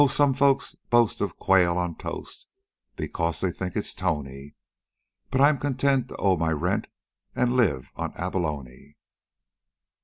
[0.09, 2.47] some folks boast of quail on toast,
[2.95, 4.55] Because they think it's tony;
[5.29, 6.87] But I'm content to owe my rent
[7.35, 8.95] And live on abalone.